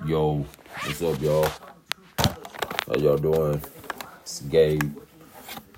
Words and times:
Yo, 0.00 0.44
what's 0.84 1.00
up, 1.00 1.20
y'all? 1.20 1.48
How 2.18 2.96
y'all 2.98 3.16
doing? 3.16 3.62
It's 4.22 4.40
Gabe 4.40 4.96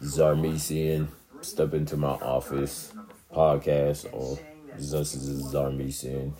Zarmesian. 0.00 1.08
Step 1.42 1.74
into 1.74 1.98
my 1.98 2.12
office 2.12 2.94
podcast 3.30 4.06
or 4.12 4.38
just 4.78 5.18
Zarmesian. 5.52 6.32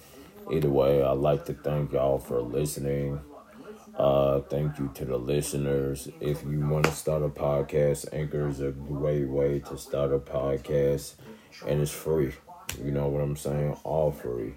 Either 0.50 0.70
way, 0.70 1.02
I'd 1.02 1.18
like 1.18 1.44
to 1.44 1.52
thank 1.52 1.92
y'all 1.92 2.18
for 2.18 2.40
listening. 2.40 3.20
Uh, 3.98 4.40
thank 4.40 4.78
you 4.78 4.90
to 4.94 5.04
the 5.04 5.18
listeners. 5.18 6.08
If 6.20 6.42
you 6.42 6.66
want 6.66 6.86
to 6.86 6.92
start 6.92 7.22
a 7.22 7.28
podcast, 7.28 8.06
Anchor 8.14 8.48
is 8.48 8.60
a 8.60 8.70
great 8.70 9.28
way 9.28 9.58
to 9.60 9.76
start 9.76 10.10
a 10.12 10.18
podcast, 10.18 11.16
and 11.68 11.82
it's 11.82 11.90
free. 11.92 12.32
You 12.82 12.92
know 12.92 13.08
what 13.08 13.20
I'm 13.20 13.36
saying? 13.36 13.76
All 13.84 14.10
free. 14.10 14.54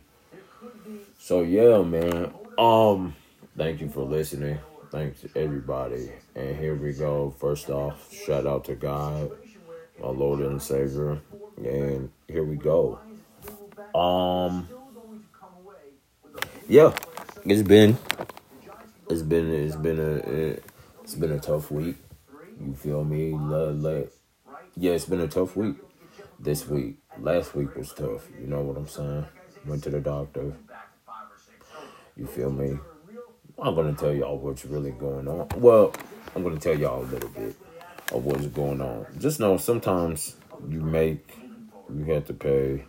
So 1.20 1.41
yeah, 1.41 1.81
man. 1.81 2.31
Um, 2.58 3.16
thank 3.58 3.82
you 3.82 3.89
for 3.89 4.04
listening. 4.04 4.57
Thanks 4.92 5.25
everybody. 5.36 6.11
And 6.36 6.57
here 6.57 6.75
we 6.75 6.93
go. 6.93 7.36
First 7.39 7.70
off, 7.70 8.11
shout 8.14 8.48
out 8.48 8.65
to 8.65 8.75
God, 8.75 9.32
my 10.02 10.10
Lord 10.10 10.39
and 10.39 10.62
Savior. 10.62 11.21
And 11.57 12.12
here 12.28 12.43
we 12.43 12.56
go. 12.56 13.00
Um, 13.96 14.68
yeah, 16.68 16.96
it's 17.46 17.64
been, 17.64 17.98
it's 19.10 19.24
been, 19.24 19.54
it's 19.54 19.76
been 19.76 20.00
a, 20.00 20.60
it's 21.04 21.15
been 21.15 21.34
a 21.34 21.39
tough 21.39 21.71
week. 21.71 21.98
You 22.60 22.74
feel 22.76 23.04
me? 23.04 23.32
Yeah, 24.78 24.92
it's 24.93 25.06
been 25.06 25.21
a 25.21 25.28
tough 25.28 25.56
week. 25.56 25.76
This 26.39 26.68
week, 26.68 26.98
last 27.20 27.56
week 27.56 27.76
was 27.76 27.93
tough. 27.93 28.29
You 28.39 28.48
know 28.48 28.62
what 28.62 28.78
I'm 28.78 28.87
saying? 28.87 29.26
Went 29.65 29.84
to 29.84 29.89
the 29.92 30.01
doctor. 30.01 30.54
You 32.17 32.26
feel 32.26 32.50
me? 32.50 32.80
I'm 33.59 33.76
gonna 33.76 33.94
tell 33.94 34.12
y'all 34.12 34.38
what's 34.39 34.66
really 34.66 34.92
going 34.92 35.28
on. 35.28 35.48
Well, 35.58 35.94
I'm 36.36 36.44
gonna 36.44 36.59
tell 36.59 36.78
y'all 36.78 37.04
a 37.04 37.06
little 37.06 37.30
bit 37.30 37.56
of 38.12 38.26
what's 38.26 38.48
going 38.48 38.82
on. 38.82 39.06
Just 39.20 39.40
know 39.40 39.58
sometimes 39.58 40.36
you 40.68 40.82
make, 40.82 41.38
you 41.94 42.06
have 42.14 42.26
to 42.26 42.34
pay 42.34 42.86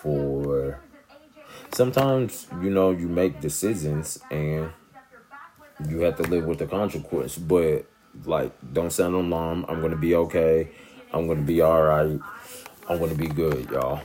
for. 0.00 0.80
Sometimes 1.74 2.46
you 2.62 2.70
know 2.70 2.92
you 2.92 3.08
make 3.08 3.40
decisions 3.40 4.18
and 4.30 4.70
you 5.88 6.00
have 6.00 6.16
to 6.16 6.22
live 6.22 6.44
with 6.44 6.58
the 6.58 6.66
consequence. 6.66 7.36
But 7.36 7.86
like, 8.24 8.52
don't 8.72 8.92
sound 8.92 9.14
alarm. 9.14 9.66
I'm 9.68 9.82
gonna 9.82 9.96
be 9.96 10.14
okay. 10.14 10.68
I'm 11.12 11.26
gonna 11.26 11.42
be 11.42 11.60
all 11.60 11.82
right. 11.82 12.18
I'm 12.88 12.98
gonna 12.98 13.14
be 13.14 13.28
good, 13.28 13.68
y'all. 13.70 14.00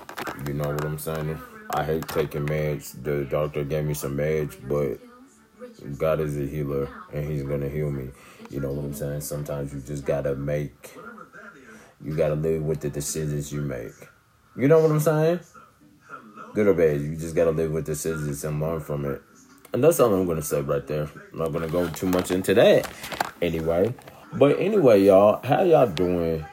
You 0.45 0.55
know 0.55 0.69
what 0.69 0.83
I'm 0.83 0.97
saying? 0.97 1.39
I 1.73 1.83
hate 1.85 2.07
taking 2.09 2.45
meds. 2.45 3.01
The 3.01 3.25
doctor 3.25 3.63
gave 3.63 3.85
me 3.85 3.93
some 3.93 4.17
meds, 4.17 4.57
but 4.67 4.99
God 5.97 6.19
is 6.19 6.37
a 6.37 6.45
healer 6.45 6.89
and 7.13 7.29
He's 7.29 7.43
gonna 7.43 7.69
heal 7.69 7.89
me. 7.89 8.09
You 8.49 8.59
know 8.59 8.71
what 8.71 8.83
I'm 8.83 8.93
saying? 8.93 9.21
Sometimes 9.21 9.73
you 9.73 9.79
just 9.79 10.05
gotta 10.05 10.35
make, 10.35 10.93
you 12.03 12.15
gotta 12.15 12.35
live 12.35 12.63
with 12.63 12.81
the 12.81 12.89
decisions 12.89 13.53
you 13.53 13.61
make. 13.61 13.93
You 14.57 14.67
know 14.67 14.79
what 14.79 14.91
I'm 14.91 14.99
saying? 14.99 15.39
Good 16.53 16.67
or 16.67 16.73
bad, 16.73 16.99
you 16.99 17.15
just 17.15 17.35
gotta 17.35 17.51
live 17.51 17.71
with 17.71 17.85
the 17.85 17.93
decisions 17.93 18.43
and 18.43 18.59
learn 18.59 18.81
from 18.81 19.05
it. 19.05 19.21
And 19.71 19.81
that's 19.81 20.01
all 20.01 20.13
I'm 20.13 20.25
gonna 20.27 20.41
say 20.41 20.59
right 20.61 20.85
there. 20.85 21.07
I'm 21.31 21.39
not 21.39 21.53
gonna 21.53 21.69
go 21.69 21.87
too 21.89 22.07
much 22.07 22.31
into 22.31 22.53
that 22.55 22.91
anyway. 23.41 23.93
But 24.33 24.59
anyway, 24.59 25.03
y'all, 25.03 25.41
how 25.45 25.63
y'all 25.63 25.87
doing? 25.87 26.45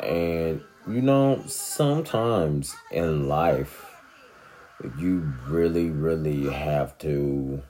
And 0.00 0.62
you 0.88 1.02
know, 1.02 1.42
sometimes 1.46 2.74
in 2.90 3.28
life, 3.28 3.91
you 4.98 5.32
really, 5.46 5.90
really 5.90 6.50
have 6.50 6.98
to 6.98 7.62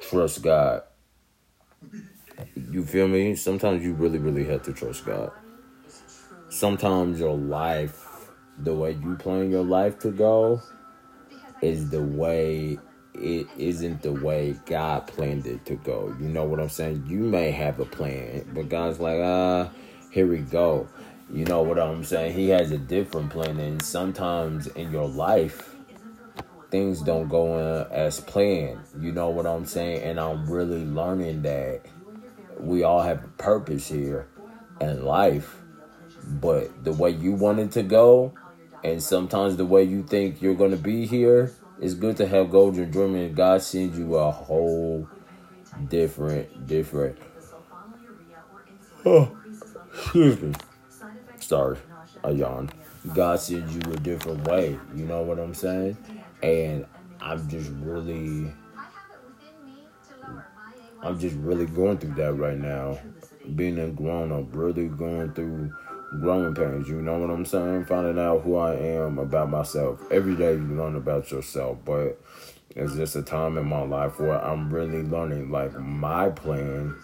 trust 0.00 0.42
God. 0.42 0.82
You 2.70 2.84
feel 2.84 3.08
me? 3.08 3.34
Sometimes 3.34 3.82
you 3.82 3.94
really, 3.94 4.18
really 4.18 4.44
have 4.44 4.62
to 4.64 4.72
trust 4.72 5.04
God. 5.06 5.32
Sometimes 6.48 7.20
your 7.20 7.36
life, 7.36 8.30
the 8.58 8.74
way 8.74 8.92
you 8.92 9.16
plan 9.16 9.50
your 9.50 9.64
life 9.64 9.98
to 10.00 10.10
go, 10.10 10.60
is 11.62 11.90
the 11.90 12.02
way 12.02 12.78
it 13.14 13.46
isn't 13.56 14.02
the 14.02 14.12
way 14.12 14.56
God 14.66 15.06
planned 15.06 15.46
it 15.46 15.64
to 15.66 15.76
go. 15.76 16.14
You 16.20 16.28
know 16.28 16.44
what 16.44 16.60
I'm 16.60 16.68
saying? 16.68 17.04
You 17.08 17.20
may 17.20 17.50
have 17.50 17.80
a 17.80 17.84
plan, 17.84 18.50
but 18.54 18.68
God's 18.68 19.00
like, 19.00 19.20
ah, 19.22 19.70
here 20.10 20.26
we 20.26 20.38
go. 20.38 20.88
You 21.32 21.44
know 21.44 21.62
what 21.62 21.78
I'm 21.78 22.04
saying? 22.04 22.34
He 22.34 22.48
has 22.50 22.70
a 22.70 22.78
different 22.78 23.30
plan, 23.30 23.58
and 23.58 23.82
sometimes 23.82 24.68
in 24.68 24.92
your 24.92 25.08
life, 25.08 25.74
things 26.70 27.00
don't 27.00 27.28
go 27.28 27.58
in 27.58 27.92
as 27.92 28.20
planned. 28.20 28.80
You 28.98 29.12
know 29.12 29.30
what 29.30 29.46
I'm 29.46 29.66
saying? 29.66 30.02
And 30.02 30.20
I'm 30.20 30.48
really 30.48 30.84
learning 30.84 31.42
that 31.42 31.82
we 32.58 32.84
all 32.84 33.02
have 33.02 33.24
a 33.24 33.28
purpose 33.38 33.88
here 33.88 34.28
in 34.80 35.04
life, 35.04 35.56
but 36.24 36.84
the 36.84 36.92
way 36.92 37.10
you 37.10 37.32
want 37.32 37.58
it 37.58 37.72
to 37.72 37.82
go, 37.82 38.32
and 38.84 39.02
sometimes 39.02 39.56
the 39.56 39.66
way 39.66 39.82
you 39.82 40.04
think 40.04 40.40
you're 40.40 40.54
gonna 40.54 40.76
be 40.76 41.06
here, 41.06 41.52
it's 41.80 41.94
good 41.94 42.16
to 42.18 42.26
have 42.26 42.50
golden 42.50 42.90
dream, 42.90 43.16
and 43.16 43.34
God 43.34 43.62
sends 43.62 43.98
you 43.98 44.14
a 44.16 44.30
whole 44.30 45.08
different, 45.88 46.66
different. 46.66 47.18
Oh, 49.04 49.36
excuse 49.92 50.40
me. 50.40 50.52
Sorry, 51.46 51.78
I 52.24 52.30
yawned. 52.30 52.72
God 53.14 53.38
sends 53.38 53.72
you 53.72 53.92
a 53.92 53.96
different 53.98 54.48
way. 54.48 54.76
You 54.96 55.04
know 55.04 55.22
what 55.22 55.38
I'm 55.38 55.54
saying? 55.54 55.96
And 56.42 56.84
I'm 57.20 57.48
just 57.48 57.70
really, 57.70 58.52
I'm 61.04 61.20
just 61.20 61.36
really 61.36 61.66
going 61.66 61.98
through 61.98 62.14
that 62.14 62.32
right 62.32 62.58
now. 62.58 62.98
Being 63.54 63.78
a 63.78 63.86
grown 63.86 64.32
up, 64.32 64.46
really 64.56 64.88
going 64.88 65.34
through 65.34 65.72
growing 66.20 66.52
pains. 66.52 66.88
You 66.88 67.00
know 67.00 67.16
what 67.18 67.30
I'm 67.30 67.46
saying? 67.46 67.84
Finding 67.84 68.18
out 68.18 68.42
who 68.42 68.56
I 68.56 68.74
am 68.74 69.20
about 69.20 69.48
myself. 69.48 70.00
Every 70.10 70.34
day 70.34 70.54
you 70.54 70.66
learn 70.74 70.96
about 70.96 71.30
yourself, 71.30 71.78
but 71.84 72.20
it's 72.70 72.96
just 72.96 73.14
a 73.14 73.22
time 73.22 73.56
in 73.56 73.68
my 73.68 73.82
life 73.82 74.18
where 74.18 74.44
I'm 74.44 74.68
really 74.68 75.04
learning. 75.04 75.52
Like 75.52 75.78
my 75.78 76.28
plan 76.28 76.96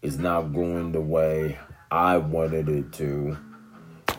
is 0.00 0.16
not 0.16 0.52
going 0.52 0.92
the 0.92 1.00
way 1.00 1.58
I 1.92 2.16
wanted 2.16 2.70
it 2.70 2.90
to. 2.94 3.36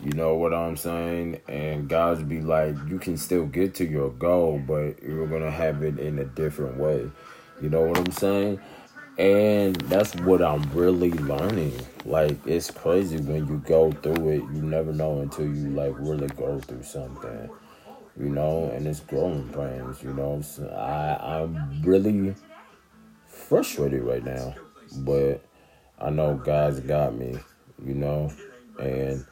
You 0.00 0.12
know 0.12 0.36
what 0.36 0.54
I'm 0.54 0.76
saying? 0.76 1.40
And 1.48 1.88
God's 1.88 2.22
be 2.22 2.40
like, 2.40 2.76
you 2.86 3.00
can 3.00 3.16
still 3.16 3.46
get 3.46 3.74
to 3.76 3.84
your 3.84 4.10
goal, 4.10 4.62
but 4.64 5.02
you're 5.02 5.26
gonna 5.26 5.50
have 5.50 5.82
it 5.82 5.98
in 5.98 6.20
a 6.20 6.24
different 6.24 6.76
way. 6.76 7.10
You 7.60 7.70
know 7.70 7.80
what 7.82 7.98
I'm 7.98 8.12
saying? 8.12 8.60
And 9.18 9.74
that's 9.74 10.14
what 10.16 10.40
I'm 10.40 10.62
really 10.72 11.10
learning. 11.10 11.74
Like 12.04 12.38
it's 12.46 12.70
crazy 12.70 13.16
when 13.16 13.48
you 13.48 13.60
go 13.66 13.90
through 13.90 14.28
it, 14.28 14.42
you 14.54 14.62
never 14.62 14.92
know 14.92 15.20
until 15.20 15.46
you 15.46 15.70
like 15.70 15.94
really 15.96 16.28
go 16.28 16.60
through 16.60 16.84
something. 16.84 17.50
You 18.16 18.28
know, 18.28 18.70
and 18.72 18.86
it's 18.86 19.00
growing 19.00 19.48
pains, 19.48 20.00
you 20.00 20.14
know. 20.14 20.42
So 20.42 20.68
I 20.68 21.40
I'm 21.40 21.82
really 21.82 22.36
frustrated 23.26 24.02
right 24.02 24.24
now. 24.24 24.54
But 24.98 25.44
I 25.98 26.10
know 26.10 26.34
God's 26.36 26.78
got 26.78 27.16
me, 27.16 27.36
you 27.82 27.94
know, 27.94 28.32
and 28.78 29.24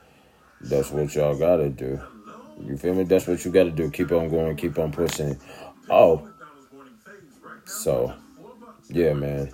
that's 0.60 0.90
what 0.90 1.14
y'all 1.14 1.36
gotta 1.36 1.68
do. 1.68 2.00
You 2.64 2.76
feel 2.76 2.94
me? 2.94 3.04
That's 3.04 3.26
what 3.26 3.44
you 3.44 3.50
gotta 3.50 3.70
do. 3.70 3.90
Keep 3.90 4.12
on 4.12 4.28
going, 4.28 4.56
keep 4.56 4.78
on 4.78 4.92
pushing. 4.92 5.38
Oh. 5.90 6.28
So, 7.64 8.14
yeah, 8.88 9.12
man. 9.12 9.52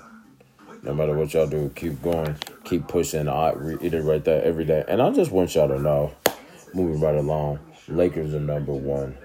No 0.82 0.94
matter 0.94 1.14
what 1.14 1.34
y'all 1.34 1.46
do, 1.46 1.70
keep 1.74 2.00
going, 2.02 2.36
keep 2.64 2.86
pushing. 2.86 3.28
I 3.28 3.52
reiterate 3.52 4.24
that 4.24 4.44
every 4.44 4.64
day. 4.64 4.84
And 4.86 5.02
I 5.02 5.10
just 5.10 5.32
want 5.32 5.54
y'all 5.54 5.68
to 5.68 5.78
know, 5.78 6.12
moving 6.72 7.00
right 7.00 7.16
along, 7.16 7.58
Lakers 7.88 8.34
are 8.34 8.40
number 8.40 8.72
one. 8.72 9.16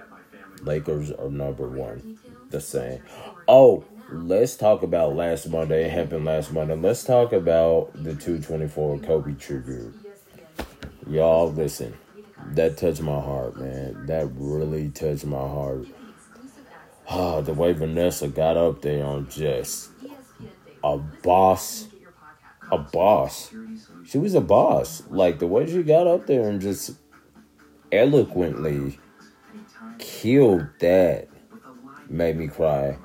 Lakers 0.62 1.12
are 1.12 1.29
number 1.29 1.68
one. 1.68 2.18
The 2.49 2.61
same. 2.61 3.02
Oh, 3.47 3.84
let's 4.13 4.55
talk 4.55 4.83
about 4.83 5.15
last 5.15 5.49
Monday. 5.49 5.85
It 5.85 5.91
happened 5.91 6.25
last 6.25 6.53
Monday. 6.53 6.75
Let's 6.75 7.03
talk 7.03 7.33
about 7.33 7.91
the 7.93 8.15
224 8.15 8.99
Kobe 8.99 9.33
tribute. 9.33 9.93
Y'all, 11.09 11.51
listen. 11.51 11.93
That 12.51 12.77
touched 12.77 13.01
my 13.01 13.19
heart, 13.19 13.57
man. 13.57 14.05
That 14.05 14.29
really 14.35 14.89
touched 14.89 15.25
my 15.25 15.37
heart. 15.37 15.87
Ah, 17.09 17.41
the 17.41 17.53
way 17.53 17.73
Vanessa 17.73 18.27
got 18.27 18.57
up 18.57 18.81
there 18.81 19.03
on 19.03 19.29
just 19.29 19.89
a 20.83 20.97
boss, 20.97 21.87
a 22.71 22.77
boss. 22.77 23.53
She 24.05 24.17
was 24.17 24.35
a 24.35 24.41
boss. 24.41 25.03
Like 25.09 25.39
the 25.39 25.47
way 25.47 25.65
she 25.65 25.83
got 25.83 26.07
up 26.07 26.27
there 26.27 26.47
and 26.47 26.61
just 26.61 26.91
eloquently 27.91 28.99
killed 29.99 30.67
that 30.79 31.29
made 32.09 32.37
me 32.37 32.47
cry. 32.47 32.97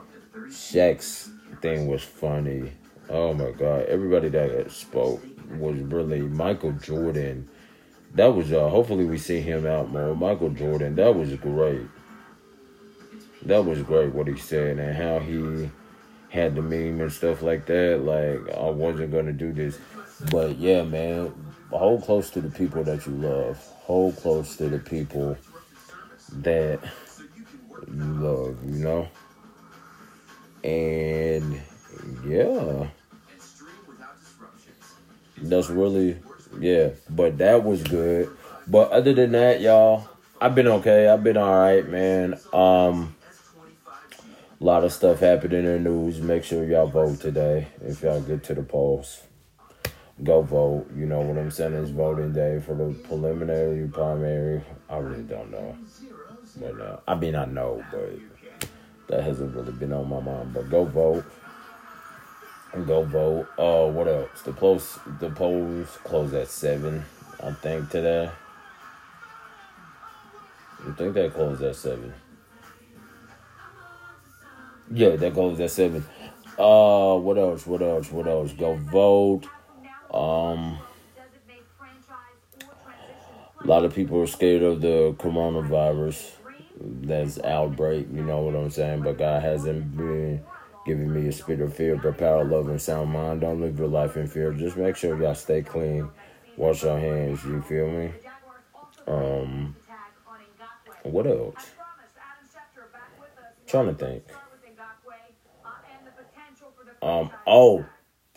Shaq's 0.48 1.30
thing 1.62 1.86
was 1.86 2.02
funny. 2.02 2.72
Oh 3.08 3.32
my 3.34 3.50
god, 3.52 3.86
everybody 3.86 4.28
that 4.30 4.70
spoke 4.70 5.22
was 5.58 5.78
really 5.80 6.20
Michael 6.20 6.72
Jordan. 6.72 7.48
That 8.14 8.34
was 8.34 8.52
uh 8.52 8.68
hopefully 8.68 9.04
we 9.04 9.18
see 9.18 9.40
him 9.40 9.66
out 9.66 9.90
more. 9.90 10.14
Michael 10.14 10.50
Jordan, 10.50 10.94
that 10.96 11.14
was 11.14 11.32
great. 11.34 11.86
that 13.44 13.64
was 13.64 13.82
great 13.82 14.12
what 14.14 14.26
he 14.26 14.36
said 14.36 14.78
and 14.78 14.96
how 14.96 15.18
he 15.20 15.70
had 16.30 16.54
the 16.54 16.62
meme 16.62 17.00
and 17.00 17.12
stuff 17.12 17.42
like 17.42 17.66
that. 17.66 18.02
Like 18.02 18.54
I 18.56 18.70
wasn't 18.70 19.12
gonna 19.12 19.32
do 19.32 19.52
this, 19.52 19.78
but 20.30 20.58
yeah, 20.58 20.82
man, 20.82 21.32
hold 21.70 22.02
close 22.04 22.30
to 22.30 22.40
the 22.40 22.50
people 22.50 22.84
that 22.84 23.06
you 23.06 23.12
love. 23.12 23.56
Hold 23.86 24.16
close 24.16 24.56
to 24.56 24.68
the 24.68 24.78
people 24.78 25.36
that 26.32 26.80
you 27.86 28.04
love. 28.04 28.56
You 28.66 28.84
know, 28.84 29.08
and 30.64 31.60
yeah, 32.26 32.88
that's 35.38 35.70
really 35.70 36.18
yeah. 36.60 36.90
But 37.10 37.38
that 37.38 37.64
was 37.64 37.82
good. 37.82 38.30
But 38.66 38.90
other 38.90 39.14
than 39.14 39.32
that, 39.32 39.60
y'all, 39.60 40.08
I've 40.40 40.54
been 40.54 40.68
okay. 40.68 41.08
I've 41.08 41.24
been 41.24 41.36
all 41.36 41.58
right, 41.58 41.88
man. 41.88 42.38
Um 42.52 43.14
a 44.60 44.64
lot 44.64 44.82
of 44.82 44.92
stuff 44.92 45.20
happened 45.20 45.52
in 45.52 45.64
the 45.64 45.78
news. 45.78 46.20
Make 46.20 46.42
sure 46.42 46.64
y'all 46.64 46.88
vote 46.88 47.20
today 47.20 47.68
if 47.80 48.02
y'all 48.02 48.20
get 48.20 48.42
to 48.44 48.54
the 48.54 48.62
polls. 48.62 49.22
Go 50.24 50.42
vote. 50.42 50.88
You 50.96 51.06
know 51.06 51.20
what 51.20 51.38
I'm 51.38 51.52
saying? 51.52 51.74
It's 51.74 51.90
voting 51.90 52.32
day 52.32 52.58
for 52.58 52.74
the 52.74 52.92
preliminary, 53.06 53.86
primary. 53.86 54.62
I 54.90 54.96
really 54.96 55.22
don't 55.22 55.52
know. 55.52 55.76
But 56.56 56.80
uh, 56.80 56.96
I 57.06 57.14
mean, 57.14 57.36
I 57.36 57.44
know, 57.44 57.84
but 57.92 58.18
that 59.08 59.22
hasn't 59.24 59.54
really 59.54 59.72
been 59.72 59.92
on 59.92 60.08
my 60.08 60.20
mind. 60.20 60.54
But 60.54 60.70
go 60.70 60.84
vote. 60.84 61.24
Go 62.86 63.02
vote. 63.04 63.48
Uh, 63.58 63.90
what 63.90 64.06
else? 64.06 64.42
The 64.42 64.52
polls, 64.52 64.98
the 65.20 65.30
polls 65.30 65.98
close 66.04 66.32
at 66.34 66.48
seven. 66.48 67.04
I 67.42 67.52
think 67.52 67.90
today. 67.90 68.30
I 70.86 70.92
think 70.92 71.14
they 71.14 71.28
close 71.30 71.60
at 71.62 71.76
seven. 71.76 72.12
Yeah, 74.90 75.16
that 75.16 75.34
goes 75.34 75.58
at 75.60 75.70
seven. 75.70 76.04
Uh, 76.58 77.16
what 77.16 77.38
else? 77.38 77.66
What 77.66 77.82
else? 77.82 78.10
What 78.10 78.26
else? 78.26 78.52
Go 78.52 78.74
vote. 78.76 79.44
Um, 80.12 80.78
a 83.60 83.66
lot 83.66 83.84
of 83.84 83.94
people 83.94 84.20
are 84.20 84.26
scared 84.26 84.62
of 84.62 84.80
the 84.80 85.14
coronavirus. 85.18 86.32
That's 86.80 87.38
outbreak. 87.40 88.08
You 88.12 88.22
know 88.22 88.42
what 88.42 88.54
I'm 88.54 88.70
saying? 88.70 89.02
But 89.02 89.18
God 89.18 89.42
hasn't 89.42 89.96
been 89.96 90.42
giving 90.86 91.12
me 91.12 91.28
a 91.28 91.32
spirit 91.32 91.60
of 91.60 91.74
fear, 91.74 91.96
but 91.96 92.18
power, 92.18 92.44
love, 92.44 92.68
and 92.68 92.80
sound 92.80 93.10
mind. 93.10 93.40
Don't 93.40 93.60
live 93.60 93.78
your 93.78 93.88
life 93.88 94.16
in 94.16 94.26
fear. 94.26 94.52
Just 94.52 94.76
make 94.76 94.96
sure 94.96 95.20
y'all 95.20 95.34
stay 95.34 95.62
clean. 95.62 96.08
Wash 96.56 96.82
your 96.82 96.98
hands. 96.98 97.44
You 97.44 97.60
feel 97.62 97.90
me? 97.90 98.12
Um, 99.06 99.76
what 101.02 101.26
else? 101.26 101.54
trying 103.68 103.86
to 103.86 103.94
think. 103.94 104.24
Um, 107.02 107.30
oh, 107.46 107.84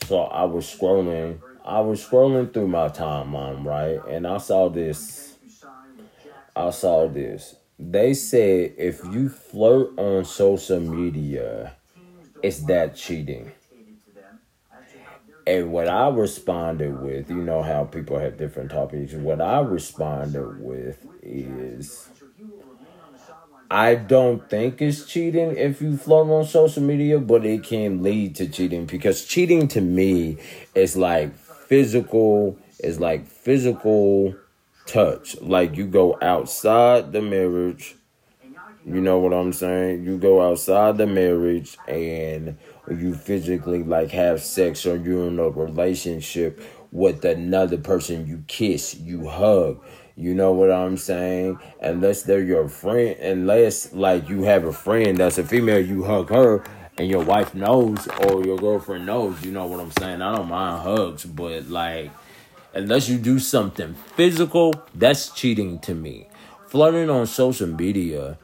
so 0.04 0.24
I 0.24 0.44
was 0.44 0.66
scrolling. 0.66 1.40
I 1.66 1.80
was 1.80 2.06
scrolling 2.06 2.54
through 2.54 2.68
my 2.68 2.90
timeline, 2.90 3.66
right? 3.66 4.00
And 4.08 4.28
I 4.28 4.38
saw 4.38 4.70
this. 4.70 5.36
I 6.56 6.70
saw 6.70 7.08
this. 7.08 7.56
They 7.82 8.14
said 8.14 8.76
if 8.78 9.04
you 9.04 9.28
flirt 9.28 9.98
on 9.98 10.24
social 10.24 10.80
media, 10.80 11.76
it's 12.42 12.60
that 12.62 12.96
cheating. 12.96 13.52
And 15.48 15.72
what 15.72 15.88
I 15.88 16.10
responded 16.10 17.00
with, 17.02 17.30
you 17.32 17.42
know 17.42 17.62
how 17.64 17.86
people 17.86 18.20
have 18.20 18.38
different 18.38 18.72
topics. 18.72 19.14
What 19.14 19.42
I 19.42 19.60
responded 19.60 20.60
with 20.60 21.06
is 21.24 22.10
I 23.70 23.96
don't 23.96 24.50
think 24.50 24.82
it's 24.82 25.06
cheating 25.06 25.56
if 25.56 25.82
you 25.82 25.96
flirt 25.98 26.28
on 26.28 26.46
social 26.46 26.84
media, 26.84 27.20
but 27.20 27.46
it 27.46 27.64
can 27.64 28.04
lead 28.04 28.36
to 28.36 28.48
cheating 28.48 28.86
because 28.86 29.26
cheating 29.26 29.68
to 29.70 29.82
me 29.82 30.38
is 30.76 30.98
like 30.98 31.34
physical, 31.38 32.58
is 32.80 33.00
like 33.00 33.26
physical 33.28 34.36
touch. 34.92 35.40
Like 35.42 35.78
you 35.78 35.86
go 35.86 36.18
outside 36.22 37.12
the 37.12 37.22
marriage, 37.22 37.96
you 38.86 39.02
know 39.02 39.20
what 39.20 39.34
I'm 39.34 39.54
saying? 39.54 40.04
You 40.04 40.18
go 40.18 40.42
outside 40.42 40.98
the 40.98 41.08
marriage 41.08 41.78
and 41.88 42.58
you 42.90 43.14
physically 43.14 43.84
like 43.84 44.12
have 44.12 44.42
sex 44.42 44.86
or 44.86 44.98
you're 44.98 45.28
in 45.28 45.40
a 45.40 45.50
relationship 45.50 46.62
with 46.92 47.24
another 47.24 47.78
person, 47.78 48.28
you 48.28 48.44
kiss, 48.48 48.96
you 48.96 49.28
hug 49.28 49.82
you 50.22 50.36
know 50.36 50.52
what 50.52 50.72
I'm 50.72 50.98
saying? 50.98 51.60
Unless 51.82 52.24
they're 52.24 52.44
your 52.44 52.68
friend, 52.68 53.18
unless 53.20 53.94
like 53.94 54.30
you 54.30 54.44
have 54.44 54.66
a 54.66 54.74
friend 54.74 55.18
that's 55.18 55.38
a 55.38 55.44
female, 55.44 55.84
you 55.84 56.04
hug 56.04 56.30
her 56.30 56.64
and 56.98 57.10
your 57.10 57.24
wife 57.24 57.56
knows 57.56 58.08
or 58.26 58.46
your 58.46 58.58
girlfriend 58.58 59.06
knows, 59.06 59.44
you 59.44 59.52
know 59.52 59.66
what 59.66 59.80
I'm 59.80 59.92
saying? 59.92 60.22
I 60.22 60.36
don't 60.36 60.50
mind 60.50 60.84
hugs, 60.84 61.26
but 61.26 61.70
like 61.70 62.12
unless 62.74 63.10
you 63.10 63.18
do 63.18 63.40
something 63.40 63.94
physical, 63.94 64.74
that's 64.96 65.30
cheating 65.30 65.80
to 65.80 65.94
me. 65.94 66.28
Flirting 66.68 67.10
on 67.10 67.28
social 67.28 67.68
media 67.68 68.38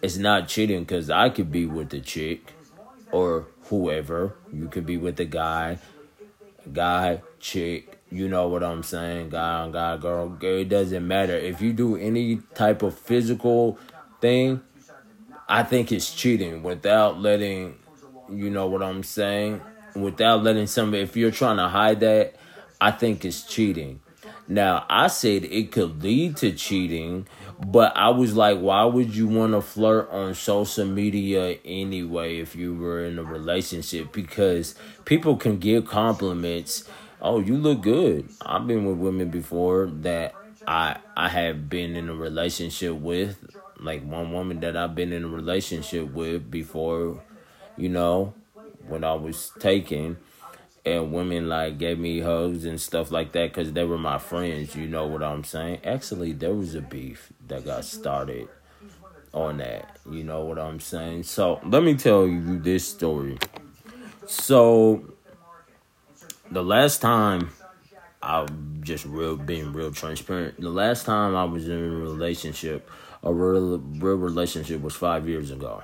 is 0.00 0.18
not 0.18 0.48
cheating 0.48 0.80
because 0.80 1.10
I 1.10 1.28
could 1.28 1.50
be 1.50 1.66
with 1.66 1.90
the 1.90 2.00
chick 2.00 2.52
or 3.10 3.46
whoever. 3.64 4.34
You 4.52 4.68
could 4.68 4.86
be 4.86 4.96
with 4.96 5.18
a 5.20 5.24
guy, 5.24 5.78
guy, 6.72 7.22
chick, 7.40 7.98
you 8.10 8.28
know 8.28 8.46
what 8.46 8.62
I'm 8.62 8.84
saying? 8.84 9.30
Guy 9.30 9.54
on 9.62 9.72
guy, 9.72 9.96
girl. 9.96 10.38
It 10.40 10.68
doesn't 10.68 11.06
matter. 11.06 11.36
If 11.36 11.60
you 11.60 11.72
do 11.72 11.96
any 11.96 12.36
type 12.54 12.82
of 12.82 12.96
physical 12.96 13.78
thing, 14.20 14.60
I 15.48 15.64
think 15.64 15.90
it's 15.90 16.14
cheating 16.14 16.62
without 16.62 17.20
letting, 17.20 17.76
you 18.30 18.50
know 18.50 18.66
what 18.66 18.82
I'm 18.82 19.02
saying? 19.02 19.60
Without 19.96 20.44
letting 20.44 20.68
somebody, 20.68 21.02
if 21.02 21.16
you're 21.16 21.30
trying 21.30 21.56
to 21.56 21.68
hide 21.68 22.00
that, 22.00 22.36
I 22.80 22.90
think 22.90 23.24
it's 23.24 23.42
cheating. 23.42 24.00
Now, 24.46 24.84
I 24.90 25.06
said 25.08 25.44
it 25.44 25.72
could 25.72 26.02
lead 26.02 26.36
to 26.38 26.52
cheating, 26.52 27.26
but 27.66 27.96
I 27.96 28.10
was 28.10 28.36
like, 28.36 28.58
why 28.58 28.84
would 28.84 29.14
you 29.14 29.26
want 29.26 29.52
to 29.52 29.60
flirt 29.62 30.10
on 30.10 30.34
social 30.34 30.86
media 30.86 31.58
anyway 31.64 32.38
if 32.38 32.54
you 32.54 32.74
were 32.74 33.04
in 33.04 33.18
a 33.18 33.22
relationship? 33.22 34.12
Because 34.12 34.74
people 35.04 35.36
can 35.36 35.58
give 35.58 35.86
compliments 35.86 36.84
oh, 37.24 37.40
you 37.40 37.56
look 37.56 37.80
good. 37.80 38.28
I've 38.42 38.66
been 38.66 38.84
with 38.84 38.98
women 38.98 39.30
before 39.30 39.86
that 40.02 40.34
I 40.68 40.98
I 41.16 41.28
have 41.30 41.68
been 41.68 41.96
in 41.96 42.08
a 42.08 42.14
relationship 42.14 42.94
with, 42.94 43.38
like 43.80 44.04
one 44.04 44.30
woman 44.32 44.60
that 44.60 44.76
I've 44.76 44.94
been 44.94 45.12
in 45.12 45.24
a 45.24 45.28
relationship 45.28 46.12
with 46.12 46.50
before, 46.50 47.22
you 47.76 47.88
know, 47.88 48.34
when 48.86 49.02
I 49.02 49.14
was 49.14 49.50
taken. 49.58 50.18
And 50.86 51.12
women 51.12 51.48
like 51.48 51.78
gave 51.78 51.98
me 51.98 52.20
hugs 52.20 52.66
and 52.66 52.78
stuff 52.78 53.10
like 53.10 53.32
that 53.32 53.50
because 53.54 53.72
they 53.72 53.84
were 53.84 53.98
my 53.98 54.18
friends. 54.18 54.76
You 54.76 54.86
know 54.86 55.06
what 55.06 55.22
I'm 55.22 55.42
saying? 55.42 55.80
Actually, 55.84 56.32
there 56.32 56.52
was 56.52 56.74
a 56.74 56.82
beef 56.82 57.32
that 57.48 57.64
got 57.64 57.86
started 57.86 58.48
on 59.32 59.58
that. 59.58 59.96
You 60.10 60.24
know 60.24 60.44
what 60.44 60.58
I'm 60.58 60.80
saying? 60.80 61.22
So 61.22 61.60
let 61.64 61.82
me 61.82 61.94
tell 61.94 62.26
you 62.26 62.58
this 62.58 62.86
story. 62.86 63.38
So 64.26 65.14
the 66.50 66.62
last 66.62 67.00
time 67.00 67.50
I'm 68.22 68.80
just 68.82 69.04
real 69.04 69.36
being 69.36 69.72
real 69.72 69.92
transparent. 69.92 70.58
The 70.58 70.70
last 70.70 71.04
time 71.04 71.36
I 71.36 71.44
was 71.44 71.68
in 71.68 71.78
a 71.78 71.88
relationship, 71.88 72.90
a 73.22 73.32
real 73.32 73.78
real 73.78 74.16
relationship 74.16 74.80
was 74.80 74.94
five 74.94 75.28
years 75.28 75.50
ago. 75.50 75.82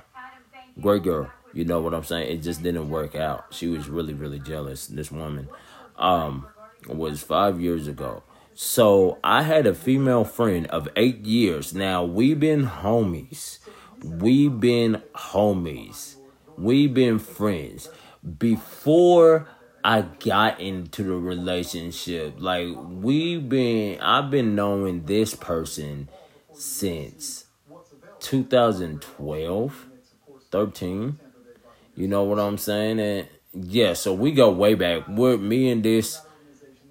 Great 0.79 1.03
girl, 1.03 1.29
you 1.53 1.65
know 1.65 1.81
what 1.81 1.93
I'm 1.93 2.03
saying? 2.03 2.31
It 2.31 2.41
just 2.41 2.63
didn't 2.63 2.89
work 2.89 3.15
out. 3.15 3.47
She 3.51 3.67
was 3.67 3.89
really 3.89 4.13
really 4.13 4.39
jealous. 4.39 4.87
This 4.87 5.11
woman, 5.11 5.49
um, 5.97 6.47
was 6.87 7.21
five 7.21 7.59
years 7.61 7.87
ago. 7.87 8.23
So 8.53 9.17
I 9.23 9.43
had 9.43 9.65
a 9.65 9.73
female 9.73 10.23
friend 10.23 10.67
of 10.67 10.87
eight 10.95 11.25
years. 11.25 11.73
Now 11.73 12.03
we've 12.03 12.39
been 12.39 12.65
homies. 12.65 13.59
We've 14.03 14.59
been 14.59 15.01
homies. 15.15 16.15
We've 16.57 16.93
been 16.93 17.19
friends 17.19 17.89
before 18.37 19.47
I 19.83 20.01
got 20.01 20.59
into 20.59 21.03
the 21.03 21.15
relationship. 21.15 22.35
Like 22.37 22.67
we've 22.77 23.47
been 23.47 23.99
I've 24.01 24.29
been 24.29 24.55
knowing 24.55 25.05
this 25.05 25.33
person 25.33 26.09
since 26.53 27.45
2012, 28.19 29.87
13. 30.51 31.19
You 31.95 32.07
know 32.07 32.23
what 32.23 32.39
I'm 32.39 32.57
saying? 32.57 32.99
And 32.99 33.27
yeah, 33.53 33.93
so 33.93 34.13
we 34.13 34.31
go 34.31 34.51
way 34.51 34.75
back. 34.75 35.07
We're 35.07 35.37
me 35.37 35.69
and 35.69 35.83
this 35.83 36.21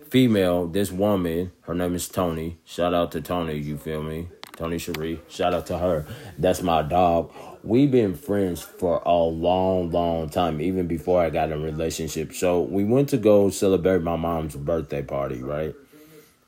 female, 0.08 0.66
this 0.66 0.90
woman, 0.90 1.52
her 1.62 1.74
name 1.74 1.94
is 1.94 2.08
Tony. 2.08 2.58
Shout 2.64 2.94
out 2.94 3.12
to 3.12 3.20
Tony, 3.20 3.56
you 3.56 3.76
feel 3.76 4.02
me? 4.02 4.28
Tony 4.56 4.78
Cherie. 4.78 5.20
Shout 5.28 5.54
out 5.54 5.66
to 5.66 5.78
her. 5.78 6.06
That's 6.38 6.62
my 6.62 6.82
dog 6.82 7.32
we've 7.62 7.90
been 7.90 8.14
friends 8.14 8.62
for 8.62 9.02
a 9.04 9.16
long, 9.16 9.90
long 9.90 10.28
time, 10.28 10.60
even 10.60 10.86
before 10.86 11.22
I 11.22 11.30
got 11.30 11.50
in 11.50 11.60
a 11.60 11.64
relationship. 11.64 12.32
So 12.32 12.60
we 12.60 12.84
went 12.84 13.08
to 13.10 13.16
go 13.16 13.50
celebrate 13.50 14.02
my 14.02 14.16
mom's 14.16 14.56
birthday 14.56 15.02
party, 15.02 15.42
right? 15.42 15.74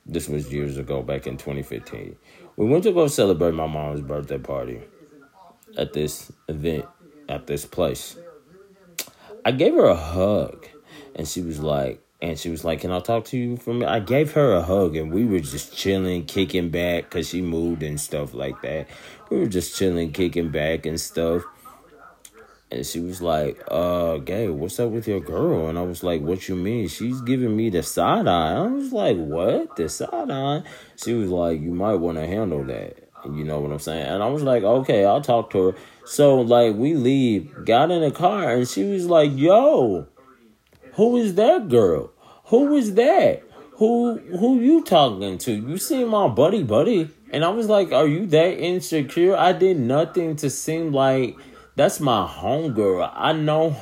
This 0.06 0.28
was 0.28 0.52
years 0.52 0.78
ago, 0.78 1.02
back 1.02 1.26
in 1.26 1.36
2015. 1.36 2.16
We 2.56 2.66
went 2.66 2.84
to 2.84 2.92
go 2.92 3.06
celebrate 3.06 3.52
my 3.52 3.66
mom's 3.66 4.00
birthday 4.00 4.38
party. 4.38 4.80
at 5.76 5.92
this 5.92 6.30
event 6.48 6.84
at 7.28 7.46
this 7.46 7.64
place. 7.64 8.16
I 9.44 9.50
gave 9.52 9.74
her 9.74 9.86
a 9.86 9.96
hug, 9.96 10.66
and 11.14 11.26
she 11.26 11.42
was 11.42 11.60
like, 11.60 12.00
and 12.20 12.38
she 12.38 12.50
was 12.50 12.64
like, 12.64 12.80
"Can 12.80 12.92
I 12.92 13.00
talk 13.00 13.24
to 13.26 13.36
you 13.36 13.56
for 13.56 13.74
me?" 13.74 13.84
I 13.84 13.98
gave 13.98 14.32
her 14.32 14.52
a 14.52 14.62
hug, 14.62 14.96
and 14.96 15.12
we 15.12 15.24
were 15.24 15.40
just 15.40 15.76
chilling, 15.76 16.26
kicking 16.26 16.70
back, 16.70 17.10
cause 17.10 17.28
she 17.28 17.42
moved 17.42 17.82
and 17.82 18.00
stuff 18.00 18.34
like 18.34 18.62
that. 18.62 18.88
We 19.30 19.38
were 19.38 19.46
just 19.46 19.76
chilling, 19.76 20.12
kicking 20.12 20.50
back 20.50 20.86
and 20.86 21.00
stuff. 21.00 21.42
And 22.70 22.86
she 22.86 23.00
was 23.00 23.20
like, 23.20 23.62
uh, 23.68 24.16
gay, 24.16 24.48
what's 24.48 24.80
up 24.80 24.90
with 24.90 25.06
your 25.06 25.20
girl? 25.20 25.68
And 25.68 25.78
I 25.78 25.82
was 25.82 26.02
like, 26.02 26.22
what 26.22 26.48
you 26.48 26.56
mean? 26.56 26.88
She's 26.88 27.20
giving 27.20 27.54
me 27.54 27.68
the 27.68 27.82
side 27.82 28.26
eye. 28.26 28.54
I 28.54 28.66
was 28.66 28.94
like, 28.94 29.18
what? 29.18 29.76
The 29.76 29.90
side 29.90 30.30
eye? 30.30 30.62
She 30.96 31.12
was 31.12 31.28
like, 31.28 31.60
you 31.60 31.74
might 31.74 31.96
want 31.96 32.16
to 32.16 32.26
handle 32.26 32.64
that. 32.64 32.96
You 33.26 33.44
know 33.44 33.60
what 33.60 33.72
I'm 33.72 33.78
saying? 33.78 34.06
And 34.06 34.22
I 34.22 34.26
was 34.26 34.42
like, 34.42 34.62
okay, 34.62 35.04
I'll 35.04 35.20
talk 35.20 35.50
to 35.50 35.62
her. 35.68 35.74
So, 36.04 36.40
like, 36.40 36.74
we 36.74 36.94
leave, 36.94 37.64
got 37.64 37.90
in 37.90 38.02
the 38.02 38.10
car, 38.10 38.50
and 38.50 38.68
she 38.68 38.84
was 38.84 39.06
like, 39.06 39.30
yo, 39.34 40.06
who 40.94 41.16
is 41.16 41.34
that 41.36 41.68
girl? 41.68 42.12
Who 42.46 42.74
is 42.74 42.94
that? 42.94 43.42
Who 43.76 44.18
who 44.18 44.60
you 44.60 44.84
talking 44.84 45.38
to? 45.38 45.52
You 45.52 45.78
see 45.78 46.04
my 46.04 46.28
buddy, 46.28 46.62
buddy? 46.62 47.10
And 47.30 47.44
I 47.44 47.48
was 47.48 47.66
like, 47.66 47.92
are 47.92 48.06
you 48.06 48.26
that 48.26 48.58
insecure? 48.58 49.34
I 49.34 49.52
did 49.52 49.78
nothing 49.78 50.36
to 50.36 50.50
seem 50.50 50.92
like 50.92 51.36
that's 51.74 51.98
my 51.98 52.26
homegirl. 52.26 53.10
I 53.14 53.32
know 53.32 53.76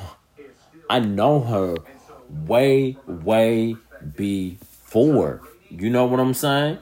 I 0.88 1.00
know 1.00 1.40
her 1.40 1.74
way, 2.46 2.96
way 3.06 3.76
before. 4.16 5.42
You 5.68 5.90
know 5.90 6.06
what 6.06 6.20
I'm 6.20 6.34
saying? 6.34 6.78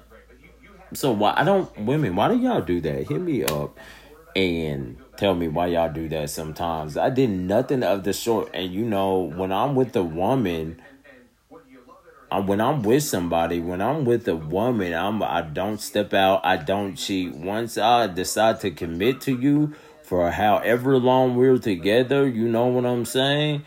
So 0.94 1.12
why 1.12 1.34
I 1.36 1.44
don't 1.44 1.76
women, 1.78 2.14
why 2.16 2.28
do 2.28 2.38
y'all 2.38 2.60
do 2.60 2.80
that? 2.82 3.08
Hit 3.08 3.20
me 3.20 3.44
up 3.44 3.76
and 4.38 4.96
tell 5.16 5.34
me 5.34 5.48
why 5.48 5.66
y'all 5.66 5.92
do 5.92 6.08
that 6.08 6.30
sometimes. 6.30 6.96
I 6.96 7.10
did 7.10 7.28
nothing 7.28 7.82
of 7.82 8.04
the 8.04 8.12
sort. 8.12 8.50
And 8.54 8.72
you 8.72 8.84
know, 8.84 9.18
when 9.18 9.50
I'm 9.50 9.74
with 9.74 9.96
a 9.96 10.02
woman, 10.04 10.80
I, 12.30 12.38
when 12.38 12.60
I'm 12.60 12.82
with 12.82 13.02
somebody, 13.02 13.58
when 13.58 13.80
I'm 13.80 14.04
with 14.04 14.28
a 14.28 14.36
woman, 14.36 14.94
I'm 14.94 15.22
I 15.24 15.42
don't 15.42 15.80
step 15.80 16.14
out, 16.14 16.42
I 16.44 16.56
don't 16.56 16.94
cheat. 16.94 17.34
Once 17.34 17.76
I 17.76 18.06
decide 18.06 18.60
to 18.60 18.70
commit 18.70 19.20
to 19.22 19.34
you 19.34 19.74
for 20.02 20.30
however 20.30 20.98
long 20.98 21.34
we're 21.34 21.58
together, 21.58 22.28
you 22.28 22.48
know 22.48 22.66
what 22.68 22.86
I'm 22.86 23.04
saying? 23.04 23.64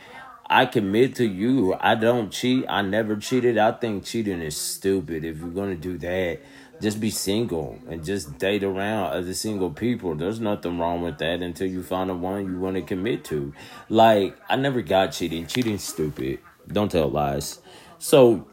I 0.49 0.65
commit 0.65 1.15
to 1.15 1.25
you. 1.25 1.75
I 1.79 1.95
don't 1.95 2.31
cheat. 2.31 2.65
I 2.69 2.81
never 2.81 3.17
cheated. 3.17 3.57
I 3.57 3.73
think 3.73 4.05
cheating 4.05 4.41
is 4.41 4.55
stupid. 4.55 5.25
If 5.25 5.39
you're 5.39 5.49
gonna 5.49 5.75
do 5.75 5.97
that, 5.97 6.39
just 6.81 6.99
be 6.99 7.11
single 7.11 7.79
and 7.87 8.03
just 8.03 8.37
date 8.39 8.63
around 8.63 9.13
other 9.13 9.33
single 9.33 9.69
people. 9.69 10.15
There's 10.15 10.39
nothing 10.39 10.79
wrong 10.79 11.01
with 11.01 11.19
that 11.19 11.41
until 11.41 11.67
you 11.67 11.83
find 11.83 12.09
the 12.09 12.15
one 12.15 12.45
you 12.45 12.59
want 12.59 12.75
to 12.75 12.81
commit 12.81 13.23
to. 13.25 13.53
Like, 13.87 14.35
I 14.49 14.55
never 14.55 14.81
got 14.81 15.11
cheating. 15.11 15.45
Cheating's 15.45 15.83
stupid. 15.83 16.39
Don't 16.67 16.91
tell 16.91 17.09
lies. 17.09 17.59
So, 17.99 18.47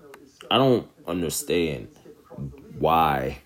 I 0.50 0.58
don't 0.58 0.88
understand 1.06 1.88
why 2.78 3.38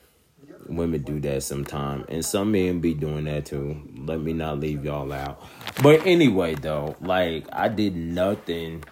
women 0.66 1.02
do 1.02 1.20
that 1.20 1.42
sometimes. 1.42 2.06
And 2.08 2.24
some 2.24 2.52
men 2.52 2.80
be 2.80 2.94
doing 2.94 3.24
that 3.24 3.46
too. 3.46 3.80
Let 3.96 4.20
me 4.20 4.32
not 4.32 4.58
leave 4.58 4.84
y'all 4.84 5.12
out. 5.12 5.44
But 5.82 6.06
anyway, 6.06 6.54
though, 6.56 6.96
like, 7.00 7.46
I 7.52 7.68
did 7.68 7.94
nothing 7.94 8.84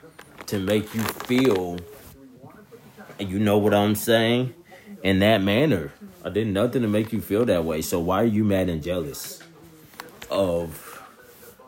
to 0.47 0.59
make 0.59 0.95
you 0.95 1.03
feel, 1.03 1.79
you 3.19 3.39
know 3.39 3.59
what 3.59 3.75
I'm 3.75 3.95
saying? 3.95 4.55
In 5.03 5.19
that 5.21 5.43
manner. 5.43 5.93
Uh, 6.03 6.29
I 6.29 6.31
did 6.31 6.49
nothing 6.49 6.83
to 6.83 6.89
make 6.89 7.13
you 7.13 7.21
feel 7.21 7.45
that 7.47 7.65
way. 7.65 7.83
So 7.83 8.01
why 8.01 8.23
are 8.23 8.27
you 8.27 8.45
mad 8.45 8.69
and 8.69 8.83
jealous? 8.83 9.43
Of 10.31 11.03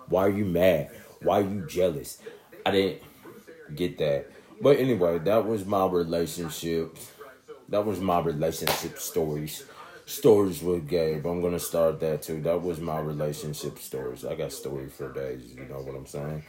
why 0.09 0.27
are 0.27 0.31
you 0.31 0.45
mad? 0.45 0.91
Why 1.23 1.41
are 1.41 1.49
you 1.49 1.67
jealous? 1.67 2.19
I 2.65 2.71
didn't 2.71 3.03
get 3.75 3.99
that. 3.99 4.31
But 4.61 4.79
anyway, 4.79 5.19
that 5.21 5.47
was 5.47 5.65
my 5.65 5.87
relationship. 5.87 6.97
That 7.69 7.85
was 7.85 8.01
my 8.01 8.21
relationship 8.21 8.99
stories. 8.99 9.65
Stories 10.05 10.63
with 10.63 10.89
Gabe. 10.89 11.27
I'm 11.27 11.41
gonna 11.41 11.59
start 11.59 12.01
that 12.01 12.23
too. 12.23 12.41
That 12.43 12.61
was 12.61 12.81
my 12.81 13.01
relationship 13.01 13.79
stories. 13.79 14.25
I 14.25 14.35
got 14.35 14.53
stories 14.53 14.93
for 14.93 15.13
days. 15.13 15.53
You 15.55 15.65
know 15.65 15.81
what 15.81 15.95
I'm 15.95 16.07
saying? 16.07 16.45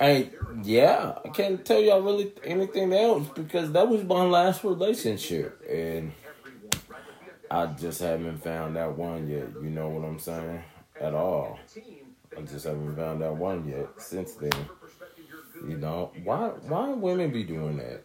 And 0.00 0.30
yeah, 0.62 1.18
I 1.24 1.28
can't 1.28 1.64
tell 1.64 1.80
y'all 1.80 2.02
really 2.02 2.32
anything 2.44 2.92
else 2.92 3.28
because 3.34 3.72
that 3.72 3.88
was 3.88 4.04
my 4.04 4.24
last 4.24 4.64
relationship, 4.64 5.62
and 5.70 6.12
I 7.50 7.66
just 7.66 8.00
haven't 8.00 8.42
found 8.42 8.76
that 8.76 8.96
one 8.96 9.28
yet. 9.28 9.48
You 9.62 9.70
know 9.70 9.88
what 9.88 10.06
I'm 10.06 10.18
saying? 10.18 10.62
At 11.00 11.14
all. 11.14 11.58
I 12.36 12.42
just 12.42 12.64
haven't 12.64 12.96
found 12.96 13.22
that 13.22 13.34
one 13.34 13.68
yet 13.68 13.88
since 13.98 14.34
then. 14.34 14.52
You 15.68 15.76
know 15.76 16.10
why? 16.24 16.48
Why 16.48 16.88
women 16.90 17.30
be 17.30 17.44
doing 17.44 17.76
that? 17.78 18.02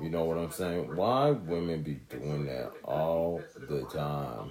You 0.00 0.08
know 0.08 0.24
what 0.24 0.38
I'm 0.38 0.52
saying? 0.52 0.94
Why 0.94 1.30
women 1.30 1.82
be 1.82 1.94
doing 2.08 2.46
that 2.46 2.72
all 2.84 3.42
the 3.68 3.82
time? 3.86 4.50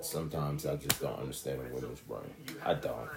Sometimes 0.00 0.66
I 0.66 0.76
just 0.76 1.00
don't 1.00 1.18
understand 1.18 1.60
a 1.60 1.74
woman's 1.74 2.00
brain. 2.00 2.34
I 2.64 2.74
don't. 2.74 3.08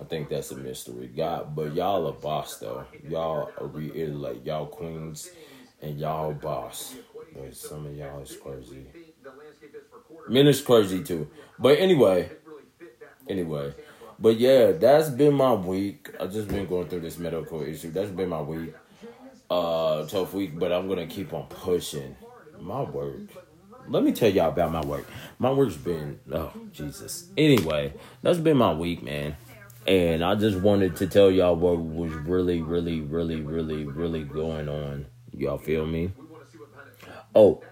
I 0.00 0.04
think 0.04 0.28
that's 0.28 0.50
a 0.50 0.56
mystery. 0.56 1.08
God, 1.08 1.54
but 1.54 1.74
y'all 1.74 2.06
a 2.06 2.12
boss 2.12 2.58
though. 2.58 2.84
Y'all 3.08 3.50
are 3.58 3.66
reiterate 3.66 4.44
y'all 4.44 4.66
queens 4.66 5.30
and 5.80 5.98
y'all 5.98 6.32
boss. 6.32 6.94
But 7.34 7.54
some 7.56 7.86
of 7.86 7.94
y'all 7.94 8.20
is 8.20 8.36
crazy. 8.36 8.86
Men 10.28 10.46
is 10.46 10.60
crazy 10.60 11.02
too. 11.02 11.28
But 11.58 11.78
anyway, 11.78 12.30
anyway. 13.28 13.74
But 14.18 14.38
yeah, 14.38 14.72
that's 14.72 15.10
been 15.10 15.34
my 15.34 15.52
week. 15.52 16.10
I 16.18 16.26
just 16.26 16.48
been 16.48 16.66
going 16.66 16.88
through 16.88 17.00
this 17.00 17.18
medical 17.18 17.62
issue. 17.62 17.90
That's 17.90 18.10
been 18.10 18.28
my 18.28 18.40
week. 18.40 18.74
Uh 19.48 20.06
tough 20.06 20.34
week, 20.34 20.58
but 20.58 20.72
I'm 20.72 20.88
gonna 20.88 21.06
keep 21.06 21.32
on 21.32 21.46
pushing. 21.46 22.16
My 22.60 22.82
work. 22.82 23.20
Let 23.88 24.02
me 24.02 24.12
tell 24.12 24.30
y'all 24.30 24.48
about 24.48 24.72
my 24.72 24.84
work. 24.84 25.06
My 25.38 25.52
work's 25.52 25.76
been 25.76 26.18
oh 26.32 26.52
Jesus. 26.72 27.28
Anyway, 27.36 27.92
that's 28.22 28.38
been 28.38 28.56
my 28.56 28.72
week, 28.72 29.02
man. 29.02 29.36
And 29.86 30.24
I 30.24 30.34
just 30.34 30.58
wanted 30.58 30.96
to 30.96 31.06
tell 31.06 31.30
y'all 31.30 31.54
what 31.54 31.78
was 31.78 32.12
really, 32.12 32.60
really, 32.60 33.00
really, 33.00 33.40
really, 33.40 33.84
really 33.84 34.24
going 34.24 34.68
on. 34.68 35.06
Y'all 35.32 35.58
feel 35.58 35.86
me? 35.86 36.12
Oh, 37.34 37.62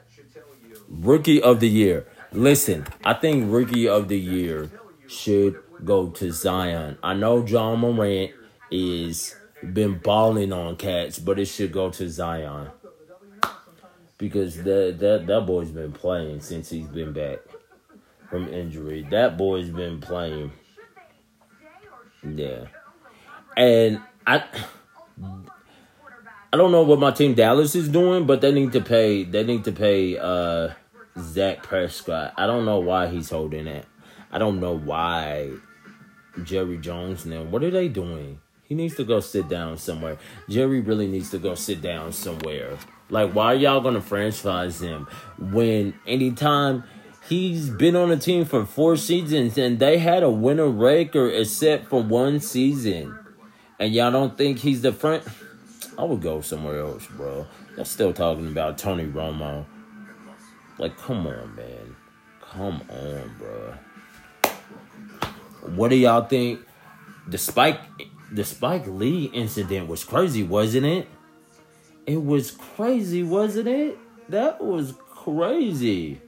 rookie 0.88 1.42
of 1.42 1.60
the 1.60 1.68
year. 1.68 2.06
Listen, 2.32 2.86
I 3.04 3.14
think 3.14 3.50
rookie 3.50 3.88
of 3.88 4.08
the 4.08 4.18
year 4.18 4.70
should 5.08 5.60
go 5.84 6.08
to 6.10 6.30
Zion. 6.30 6.98
I 7.02 7.14
know 7.14 7.44
Ja 7.44 7.74
Morant 7.74 8.32
is 8.70 9.34
been 9.72 9.98
balling 9.98 10.52
on 10.52 10.76
cats, 10.76 11.18
but 11.18 11.38
it 11.38 11.46
should 11.46 11.72
go 11.72 11.90
to 11.90 12.08
Zion 12.08 12.70
because 14.18 14.62
that 14.62 14.98
that 15.00 15.26
that 15.26 15.46
boy's 15.46 15.70
been 15.70 15.92
playing 15.92 16.40
since 16.40 16.70
he's 16.70 16.86
been 16.86 17.12
back 17.12 17.38
from 18.28 18.48
injury. 18.52 19.06
That 19.10 19.36
boy's 19.36 19.70
been 19.70 20.00
playing 20.00 20.52
yeah. 22.24 22.66
And 23.56 24.00
I 24.26 24.44
I 26.52 26.56
don't 26.56 26.72
know 26.72 26.82
what 26.82 26.98
my 26.98 27.10
team 27.10 27.34
Dallas 27.34 27.74
is 27.74 27.88
doing, 27.88 28.26
but 28.26 28.40
they 28.40 28.52
need 28.52 28.72
to 28.72 28.80
pay 28.80 29.24
they 29.24 29.44
need 29.44 29.64
to 29.64 29.72
pay 29.72 30.18
uh 30.18 30.70
Dak 31.34 31.62
Prescott. 31.62 32.34
I 32.36 32.46
don't 32.46 32.64
know 32.64 32.80
why 32.80 33.08
he's 33.08 33.30
holding 33.30 33.66
it. 33.66 33.86
I 34.32 34.38
don't 34.38 34.60
know 34.60 34.76
why 34.76 35.50
Jerry 36.42 36.78
Jones 36.78 37.24
now. 37.24 37.42
What 37.42 37.62
are 37.62 37.70
they 37.70 37.88
doing? 37.88 38.40
He 38.64 38.74
needs 38.74 38.96
to 38.96 39.04
go 39.04 39.20
sit 39.20 39.48
down 39.48 39.76
somewhere. 39.76 40.16
Jerry 40.48 40.80
really 40.80 41.06
needs 41.06 41.30
to 41.30 41.38
go 41.38 41.54
sit 41.54 41.82
down 41.82 42.12
somewhere. 42.12 42.76
Like, 43.10 43.32
why 43.32 43.46
are 43.46 43.54
y'all 43.54 43.80
gonna 43.80 44.00
franchise 44.00 44.80
him 44.80 45.06
when 45.38 45.94
anytime 46.06 46.84
He's 47.28 47.70
been 47.70 47.96
on 47.96 48.10
the 48.10 48.18
team 48.18 48.44
for 48.44 48.66
four 48.66 48.96
seasons 48.96 49.56
and 49.56 49.78
they 49.78 49.98
had 49.98 50.22
a 50.22 50.30
winner 50.30 50.68
record 50.68 51.34
except 51.34 51.88
for 51.88 52.02
one 52.02 52.40
season. 52.40 53.18
And 53.78 53.94
y'all 53.94 54.12
don't 54.12 54.36
think 54.36 54.58
he's 54.58 54.82
the 54.82 54.92
front? 54.92 55.24
I 55.96 56.04
would 56.04 56.20
go 56.20 56.42
somewhere 56.42 56.80
else, 56.80 57.06
bro. 57.06 57.46
They're 57.76 57.84
still 57.84 58.12
talking 58.12 58.46
about 58.48 58.76
Tony 58.76 59.06
Romo. 59.06 59.64
Like, 60.78 60.98
come 60.98 61.26
on, 61.26 61.54
man. 61.54 61.96
Come 62.40 62.82
on, 62.90 63.34
bro. 63.38 63.74
What 65.74 65.88
do 65.88 65.96
y'all 65.96 66.26
think? 66.26 66.60
The 67.26 67.38
Spike, 67.38 67.80
the 68.30 68.44
Spike 68.44 68.86
Lee 68.86 69.24
incident 69.32 69.88
was 69.88 70.04
crazy, 70.04 70.42
wasn't 70.42 70.84
it? 70.84 71.08
It 72.06 72.22
was 72.22 72.50
crazy, 72.50 73.22
wasn't 73.22 73.68
it? 73.68 73.98
That 74.28 74.62
was 74.62 74.94
crazy. 75.08 76.20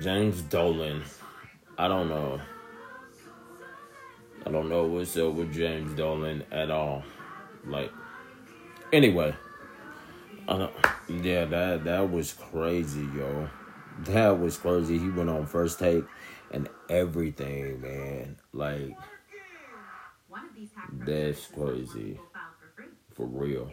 James 0.00 0.42
Dolan. 0.42 1.02
I 1.78 1.88
don't 1.88 2.08
know. 2.08 2.40
I 4.44 4.50
don't 4.50 4.68
know 4.68 4.84
what's 4.84 5.16
up 5.16 5.34
with 5.34 5.52
James 5.52 5.92
Dolan 5.96 6.44
at 6.52 6.70
all. 6.70 7.02
Like, 7.64 7.90
anyway. 8.92 9.34
I 10.48 10.58
don't, 10.58 10.72
yeah, 11.24 11.44
that 11.46 11.84
that 11.84 12.10
was 12.10 12.32
crazy, 12.32 13.08
yo. 13.16 13.48
That 14.04 14.38
was 14.38 14.56
crazy. 14.56 14.98
He 14.98 15.08
went 15.08 15.28
on 15.28 15.46
first 15.46 15.78
take 15.78 16.04
and 16.52 16.68
everything, 16.88 17.80
man. 17.80 18.36
Like 18.52 18.96
that's 20.92 21.46
crazy. 21.46 22.20
For 23.14 23.26
real. 23.26 23.70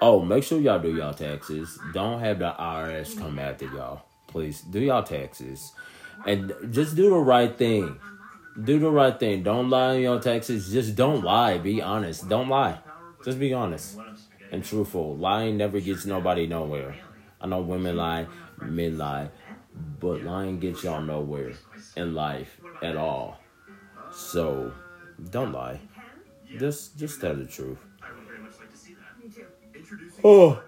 Oh, 0.00 0.20
make 0.20 0.44
sure 0.44 0.60
y'all 0.60 0.78
do 0.78 0.94
y'all 0.94 1.14
taxes. 1.14 1.78
Don't 1.92 2.20
have 2.20 2.38
the 2.38 2.54
IRS 2.58 3.18
come 3.18 3.38
after 3.38 3.64
y'all. 3.64 4.02
Please 4.34 4.62
do 4.62 4.80
y'all 4.80 5.04
taxes. 5.04 5.70
And 6.26 6.52
just 6.72 6.96
do 6.96 7.08
the 7.08 7.16
right 7.16 7.56
thing. 7.56 8.00
Do 8.60 8.80
the 8.80 8.90
right 8.90 9.16
thing. 9.16 9.44
Don't 9.44 9.70
lie 9.70 9.94
on 9.94 10.00
your 10.00 10.18
taxes. 10.18 10.72
Just 10.72 10.96
don't 10.96 11.22
lie. 11.22 11.58
Be 11.58 11.80
honest. 11.80 12.28
Don't 12.28 12.48
lie. 12.48 12.80
Just 13.24 13.38
be 13.38 13.54
honest 13.54 13.96
and 14.50 14.64
truthful. 14.64 15.16
Lying 15.16 15.56
never 15.56 15.78
gets 15.78 16.04
nobody 16.04 16.48
nowhere. 16.48 16.96
I 17.40 17.46
know 17.46 17.60
women 17.60 17.96
lie, 17.96 18.26
men 18.60 18.98
lie, 18.98 19.28
but 20.00 20.24
lying 20.24 20.58
gets 20.58 20.82
y'all 20.82 21.00
nowhere 21.00 21.52
in 21.96 22.12
life 22.12 22.60
at 22.82 22.96
all. 22.96 23.38
So 24.12 24.72
don't 25.30 25.52
lie. 25.52 25.80
Just 26.58 26.98
just 26.98 27.20
tell 27.20 27.36
the 27.36 27.46
truth. 27.46 27.78
Oh, 30.24 30.60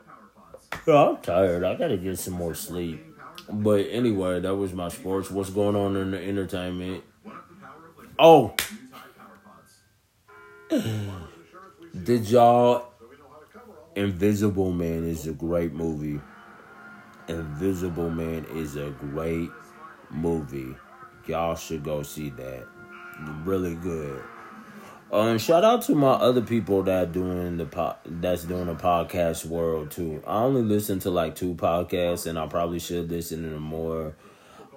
I'm 0.86 1.16
tired. 1.16 1.64
I 1.64 1.74
gotta 1.74 1.96
get 1.96 2.16
some 2.16 2.34
more 2.34 2.54
sleep. 2.54 3.15
But 3.50 3.86
anyway, 3.90 4.40
that 4.40 4.54
was 4.54 4.72
my 4.72 4.88
sports. 4.88 5.30
What's 5.30 5.50
going 5.50 5.76
on 5.76 5.96
in 5.96 6.10
the 6.10 6.22
entertainment? 6.22 7.04
Oh, 8.18 8.54
did 12.04 12.28
y'all? 12.28 12.92
Invisible 13.94 14.72
Man 14.72 15.04
is 15.04 15.26
a 15.26 15.32
great 15.32 15.72
movie. 15.72 16.20
Invisible 17.28 18.10
Man 18.10 18.44
is 18.54 18.76
a 18.76 18.90
great 18.90 19.48
movie. 20.10 20.76
Y'all 21.26 21.56
should 21.56 21.82
go 21.82 22.02
see 22.02 22.28
that. 22.30 22.66
Really 23.44 23.74
good. 23.74 24.22
And 25.12 25.40
shout 25.40 25.64
out 25.64 25.82
to 25.82 25.94
my 25.94 26.12
other 26.12 26.42
people 26.42 26.82
that 26.82 27.12
doing 27.12 27.56
the 27.56 27.66
po- 27.66 27.96
that's 28.04 28.44
doing 28.44 28.66
the 28.66 28.74
podcast 28.74 29.46
world 29.46 29.90
too. 29.90 30.22
I 30.26 30.42
only 30.42 30.62
listen 30.62 30.98
to 31.00 31.10
like 31.10 31.36
two 31.36 31.54
podcasts, 31.54 32.26
and 32.26 32.38
I 32.38 32.46
probably 32.46 32.80
should 32.80 33.10
listen 33.10 33.42
to 33.48 33.60
more. 33.60 34.16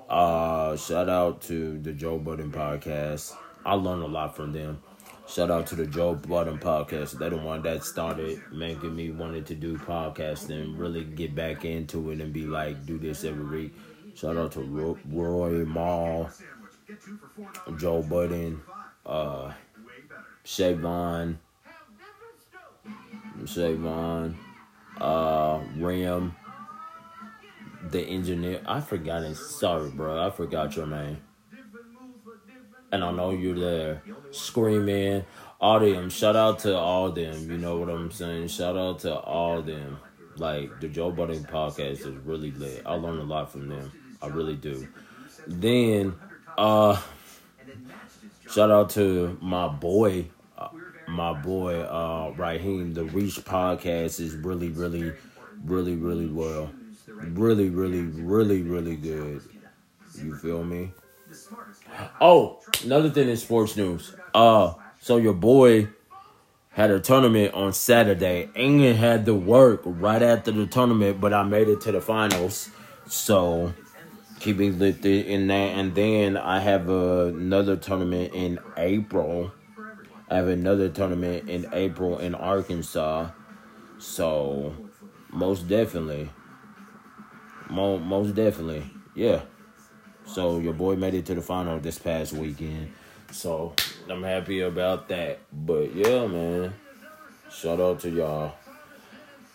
Uh, 0.08 0.76
shout 0.76 1.10
out 1.10 1.42
to 1.44 1.80
the 1.80 1.94
Joe 1.94 2.20
Budden 2.20 2.52
podcast. 2.52 3.36
I 3.66 3.74
learned 3.74 4.04
a 4.04 4.08
lot 4.08 4.36
from 4.36 4.54
them. 4.54 4.82
Shout 5.28 5.52
out 5.52 5.68
to 5.68 5.76
the 5.76 5.86
Joe 5.86 6.16
Budden 6.16 6.58
podcast. 6.58 7.20
They're 7.20 7.30
the 7.30 7.38
one 7.38 7.62
that 7.64 7.84
started 7.84 8.42
making 8.52 8.96
me 8.96 9.12
wanted 9.12 9.46
to 9.48 9.56
do 9.56 9.78
podcasting, 9.78 10.78
really 10.78 11.04
get 11.04 11.36
back 11.36 11.66
into 11.66 12.10
it 12.10 12.20
and 12.22 12.34
be 12.34 12.46
like, 12.46 12.86
do 12.88 12.98
this 12.98 13.24
every 13.24 13.46
week. 13.46 13.76
Shout 14.16 14.38
out 14.38 14.52
to 14.54 14.62
Rory, 14.62 15.00
Rory 15.08 15.66
Mal, 15.66 16.32
Joe 17.78 18.02
Budden, 18.02 18.62
uh, 19.06 19.54
Shavon, 20.50 21.38
Shavon, 23.44 24.36
uh, 25.00 25.60
Ram, 25.78 26.36
the 27.92 28.02
engineer. 28.02 28.62
I 28.66 28.82
forgot 28.82 29.24
it. 29.24 29.36
Sorry, 29.36 29.92
bro. 29.92 30.26
I 30.26 30.32
forgot 30.32 30.76
your 30.76 30.88
name 30.88 31.18
and 32.92 33.04
I 33.04 33.12
know 33.12 33.32
you're 33.32 33.60
there 33.60 34.04
screaming. 34.32 35.26
All 35.62 35.80
them, 35.80 36.10
shout 36.10 36.36
out 36.36 36.60
to 36.60 36.76
all 36.76 37.12
them. 37.12 37.50
You 37.50 37.58
know 37.58 37.78
what 37.78 37.90
I'm 37.90 38.12
saying? 38.12 38.48
Shout 38.48 38.78
out 38.78 39.00
to 39.00 39.16
all 39.16 39.62
them. 39.62 40.00
Like 40.38 40.80
the 40.80 40.88
Joe 40.88 41.12
Budden 41.12 41.44
podcast 41.44 42.00
is 42.00 42.08
really 42.08 42.52
lit. 42.52 42.84
I 42.86 42.94
learned 42.94 43.20
a 43.20 43.24
lot 43.24 43.52
from 43.52 43.68
them. 43.68 43.92
I 44.22 44.28
really 44.28 44.56
do. 44.56 44.88
Then, 45.48 46.16
uh, 46.58 47.02
shout 48.50 48.72
out 48.72 48.92
to 48.92 49.38
my 49.42 49.68
boy, 49.68 50.30
my 51.08 51.34
boy, 51.34 51.82
uh, 51.82 52.34
Raheem. 52.38 52.94
The 52.94 53.06
Reach 53.06 53.36
podcast 53.46 54.20
is 54.20 54.36
really, 54.36 54.70
really, 54.70 55.14
really, 55.64 55.96
really 55.96 56.28
well. 56.28 56.72
Really, 57.08 57.70
really, 57.70 58.04
really, 58.04 58.62
really 58.62 58.96
good. 58.96 59.42
You 60.16 60.36
feel 60.36 60.64
me? 60.64 60.92
Oh, 62.22 62.60
another 62.84 63.10
thing 63.10 63.30
in 63.30 63.38
sports 63.38 63.76
news. 63.76 64.14
Uh, 64.34 64.74
so 65.02 65.18
your 65.18 65.34
boy 65.34 65.90
had 66.72 66.92
a 66.92 67.00
tournament 67.00 67.54
on 67.54 67.74
Saturday. 67.74 68.50
England 68.56 68.98
had 68.98 69.26
to 69.26 69.34
work 69.34 69.82
right 69.86 70.22
after 70.22 70.52
the 70.52 70.66
tournament, 70.68 71.20
but 71.22 71.34
I 71.34 71.44
made 71.44 71.68
it 71.68 71.82
to 71.82 71.92
the 71.92 72.02
finals. 72.02 72.70
So 73.08 73.74
keep 74.40 74.58
me 74.58 74.72
lifted 74.72 75.26
in 75.28 75.48
that. 75.48 75.54
And 75.78 75.96
then 75.96 76.38
I 76.38 76.60
have 76.60 76.90
another 76.90 77.76
tournament 77.76 78.34
in 78.34 78.60
April. 78.78 79.52
I 80.30 80.36
have 80.36 80.48
another 80.48 80.90
tournament 80.90 81.50
in 81.50 81.68
April 81.74 82.20
in 82.20 82.36
Arkansas. 82.36 83.30
So 83.98 84.76
most 85.32 85.68
definitely. 85.68 86.30
Mo- 87.70 87.98
most 87.98 88.36
definitely. 88.36 88.84
Yeah. 89.16 89.42
So 90.26 90.60
your 90.60 90.74
boy 90.74 90.96
made 90.96 91.16
it 91.16 91.26
to 91.28 91.36
the 91.36 91.42
final 91.42 91.80
this 91.80 91.98
past 91.98 92.34
weekend. 92.34 92.94
So 93.32 93.74
I'm 94.08 94.22
happy 94.22 94.62
about 94.62 95.10
that. 95.10 95.40
But 95.52 95.96
yeah, 95.96 96.28
man. 96.28 96.76
Shout 97.52 97.80
out 97.80 98.00
to 98.02 98.10
y'all. 98.10 98.54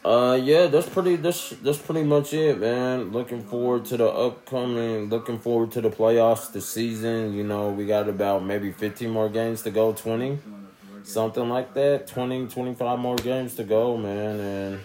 Uh 0.04 0.38
yeah, 0.42 0.66
that's 0.66 0.88
pretty 0.88 1.16
that's 1.16 1.50
that's 1.62 1.78
pretty 1.78 2.02
much 2.02 2.34
it, 2.34 2.58
man. 2.58 3.12
Looking 3.12 3.42
forward 3.42 3.84
to 3.87 3.96
the 3.96 4.08
upcoming 4.08 5.08
looking 5.08 5.38
forward 5.38 5.70
to 5.72 5.80
the 5.80 5.88
playoffs 5.88 6.52
this 6.52 6.68
season. 6.68 7.32
You 7.32 7.44
know, 7.44 7.70
we 7.70 7.87
got 7.87 8.08
about 8.08 8.44
maybe 8.44 8.72
15 8.72 9.08
more 9.08 9.28
games 9.28 9.62
to 9.62 9.70
go, 9.70 9.92
20. 9.92 10.40
Something 11.04 11.48
like 11.48 11.74
that. 11.74 12.08
20, 12.08 12.48
25 12.48 12.98
more 12.98 13.16
games 13.16 13.54
to 13.56 13.64
go, 13.64 13.96
man, 13.96 14.40
and 14.40 14.80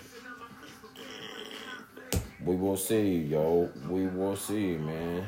we 2.44 2.56
will 2.56 2.78
see, 2.78 3.18
yo. 3.18 3.70
We 3.88 4.06
will 4.06 4.36
see, 4.36 4.78
man 4.78 5.28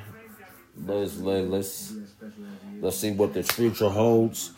let's 0.86 1.17
let, 1.17 1.49
let's 1.49 1.93
let's 2.80 2.97
see 2.97 3.12
what 3.12 3.34
the 3.34 3.43
future 3.43 3.89
holds. 3.89 4.51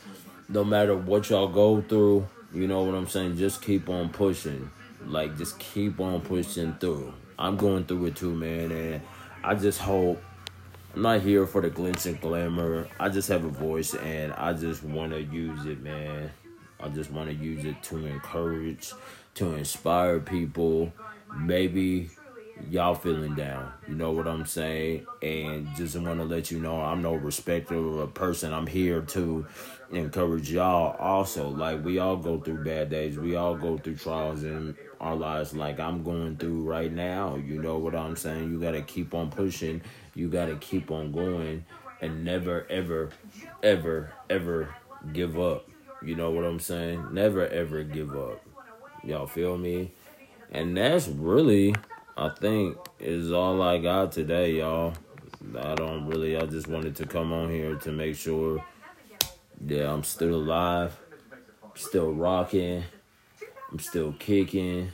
No 0.49 0.63
matter 0.63 0.95
what 0.95 1.29
y'all 1.29 1.47
go 1.47 1.81
through, 1.81 2.27
you 2.53 2.67
know 2.67 2.83
what 2.83 2.95
I'm 2.95 3.07
saying. 3.07 3.37
Just 3.37 3.61
keep 3.61 3.89
on 3.89 4.09
pushing, 4.09 4.69
like 5.05 5.37
just 5.37 5.59
keep 5.59 5.99
on 5.99 6.21
pushing 6.21 6.73
through. 6.75 7.13
I'm 7.39 7.57
going 7.57 7.85
through 7.85 8.07
it 8.07 8.15
too, 8.15 8.33
man, 8.33 8.71
and 8.71 9.01
I 9.43 9.55
just 9.55 9.79
hope. 9.79 10.21
I'm 10.93 11.01
not 11.01 11.21
here 11.21 11.47
for 11.47 11.59
the 11.61 11.71
glitz 11.71 12.05
and 12.05 12.21
glamour. 12.21 12.87
I 12.99 13.09
just 13.09 13.27
have 13.29 13.45
a 13.45 13.49
voice, 13.49 13.95
and 13.95 14.31
I 14.33 14.53
just 14.53 14.83
want 14.83 15.11
to 15.11 15.23
use 15.23 15.65
it, 15.65 15.81
man. 15.81 16.29
I 16.79 16.89
just 16.89 17.09
want 17.09 17.29
to 17.29 17.35
use 17.35 17.65
it 17.65 17.81
to 17.83 18.05
encourage, 18.05 18.93
to 19.35 19.55
inspire 19.55 20.19
people. 20.19 20.93
Maybe 21.35 22.11
y'all 22.69 22.93
feeling 22.93 23.33
down. 23.33 23.73
You 23.87 23.95
know 23.95 24.11
what 24.11 24.27
I'm 24.27 24.45
saying? 24.45 25.07
And 25.23 25.67
just 25.75 25.97
want 25.97 26.19
to 26.19 26.25
let 26.25 26.51
you 26.51 26.59
know 26.59 26.79
I'm 26.79 27.01
no 27.01 27.15
respecter 27.15 27.75
of 27.75 27.97
a 27.97 28.07
person. 28.07 28.53
I'm 28.53 28.67
here 28.67 29.01
to 29.01 29.47
encourage 29.91 30.51
y'all 30.51 30.95
also. 30.97 31.49
Like 31.49 31.83
we 31.83 31.99
all 31.99 32.17
go 32.17 32.39
through 32.39 32.63
bad 32.63 32.89
days. 32.89 33.17
We 33.17 33.35
all 33.35 33.55
go 33.55 33.77
through 33.77 33.95
trials 33.95 34.43
in 34.43 34.75
our 34.99 35.15
lives 35.15 35.55
like 35.55 35.79
I'm 35.79 36.03
going 36.03 36.37
through 36.37 36.63
right 36.63 36.91
now. 36.91 37.35
You 37.35 37.61
know 37.61 37.77
what 37.77 37.95
I'm 37.95 38.15
saying? 38.15 38.51
You 38.51 38.59
got 38.59 38.71
to 38.71 38.81
keep 38.81 39.13
on 39.13 39.31
pushing. 39.31 39.81
You 40.15 40.29
got 40.29 40.45
to 40.45 40.55
keep 40.57 40.91
on 40.91 41.11
going 41.11 41.65
and 42.01 42.23
never 42.23 42.67
ever 42.69 43.09
ever 43.61 44.13
ever 44.29 44.75
give 45.11 45.39
up. 45.39 45.69
You 46.03 46.15
know 46.15 46.31
what 46.31 46.43
I'm 46.43 46.59
saying? 46.59 47.13
Never 47.13 47.47
ever 47.47 47.83
give 47.83 48.15
up. 48.15 48.45
Y'all 49.03 49.27
feel 49.27 49.57
me? 49.57 49.93
And 50.51 50.77
that's 50.77 51.07
really 51.07 51.73
I 52.15 52.29
think 52.29 52.77
is 52.99 53.31
all 53.31 53.61
I 53.61 53.79
got 53.79 54.11
today, 54.11 54.57
y'all. 54.57 54.93
I 55.57 55.75
don't 55.75 56.05
really. 56.05 56.37
I 56.37 56.45
just 56.45 56.67
wanted 56.67 56.95
to 56.97 57.05
come 57.05 57.33
on 57.33 57.49
here 57.49 57.75
to 57.75 57.91
make 57.91 58.15
sure 58.15 58.63
that 59.61 59.89
I'm 59.89 60.03
still 60.03 60.35
alive, 60.35 60.97
still 61.75 62.13
rocking, 62.13 62.83
I'm 63.71 63.79
still 63.79 64.13
kicking. 64.19 64.91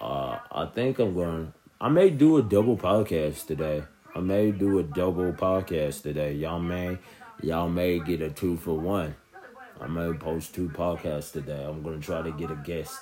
Uh, 0.00 0.38
I 0.52 0.66
think 0.66 0.98
I'm 0.98 1.14
going. 1.14 1.52
I 1.82 1.88
may 1.88 2.10
do 2.10 2.36
a 2.36 2.42
double 2.42 2.76
podcast 2.76 3.46
today. 3.46 3.82
I 4.14 4.20
may 4.20 4.50
do 4.50 4.80
a 4.80 4.82
double 4.82 5.32
podcast 5.32 6.02
today. 6.02 6.34
Y'all 6.34 6.60
may, 6.60 6.98
y'all 7.42 7.70
may 7.70 7.98
get 8.00 8.20
a 8.20 8.28
two 8.28 8.58
for 8.58 8.78
one. 8.78 9.14
I 9.80 9.86
may 9.86 10.12
post 10.12 10.54
two 10.54 10.68
podcasts 10.68 11.32
today. 11.32 11.64
I'm 11.64 11.82
gonna 11.82 11.98
try 11.98 12.20
to 12.20 12.32
get 12.32 12.50
a 12.50 12.56
guest 12.56 12.98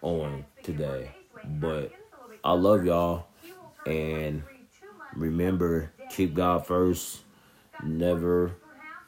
on 0.00 0.44
today. 0.62 1.10
But 1.44 1.90
I 2.44 2.52
love 2.52 2.84
y'all. 2.84 3.26
And 3.84 4.44
remember, 5.16 5.90
keep 6.08 6.34
God 6.34 6.64
first. 6.68 7.22
Never, 7.82 8.54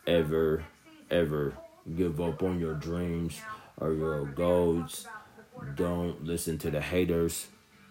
ever, 0.04 0.64
ever 1.12 1.54
give 1.96 2.20
up 2.20 2.42
on 2.42 2.58
your 2.58 2.74
dreams 2.74 3.40
or 3.76 3.92
your 3.92 4.26
goals. 4.26 5.06
Don't 5.76 6.24
listen 6.24 6.58
to 6.58 6.72
the 6.72 6.80
haters. 6.80 7.46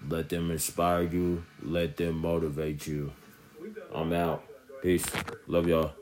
Let 0.07 0.29
them 0.29 0.51
inspire 0.51 1.03
you. 1.03 1.43
Let 1.62 1.97
them 1.97 2.19
motivate 2.19 2.88
you. 2.88 3.12
I'm 3.93 4.13
out. 4.13 4.43
Peace. 4.81 5.05
Love 5.47 5.67
y'all. 5.67 5.98